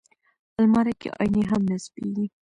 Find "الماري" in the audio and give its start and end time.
0.59-0.93